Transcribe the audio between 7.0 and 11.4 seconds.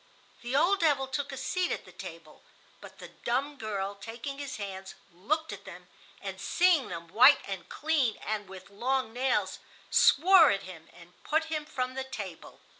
white and clean, and with long nails, swore at him and